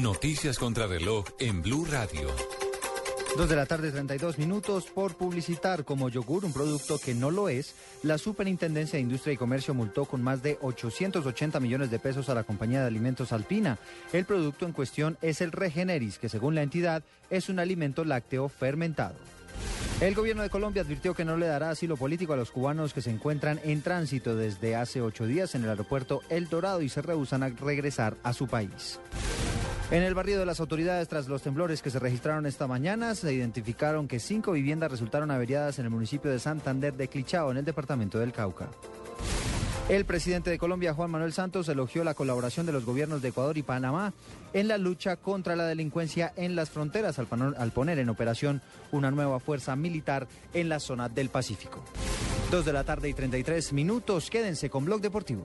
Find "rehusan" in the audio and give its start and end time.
27.02-27.42